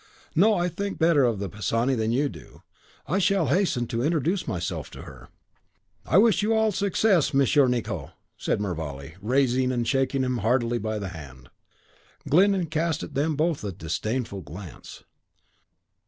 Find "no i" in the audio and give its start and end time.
0.33-0.67